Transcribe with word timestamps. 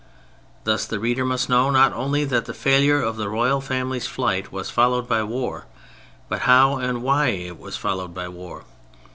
Thus 0.63 0.87
the 0.87 0.99
reader 0.99 1.23
must 1.23 1.47
know 1.47 1.69
not 1.69 1.93
only 1.93 2.25
that 2.25 2.45
the 2.45 2.55
failure 2.55 2.99
of 2.99 3.17
the 3.17 3.29
royal 3.29 3.61
family's 3.61 4.07
flight 4.07 4.51
was 4.51 4.71
followed 4.71 5.07
by 5.07 5.21
war, 5.21 5.67
but 6.27 6.39
how 6.49 6.77
and 6.77 7.03
why 7.03 7.27
it 7.27 7.59
was 7.59 7.77
followed 7.77 8.11
by 8.11 8.27
war. 8.27 8.63